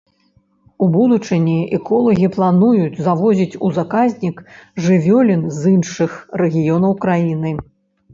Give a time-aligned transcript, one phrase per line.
[0.83, 4.41] У будучыні эколагі плануюць завозіць у заказнік
[4.87, 7.53] жывёлін з іншых рэгіёнаў краіны.